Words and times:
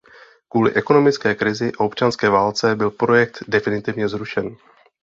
Kvůli 0.49 0.73
ekonomické 0.73 1.35
krizi 1.35 1.71
a 1.79 1.79
občanské 1.83 2.29
válce 2.29 2.75
byl 2.75 2.91
projekt 2.91 3.37
definitivně 3.47 4.09
zrušen. 4.09 4.55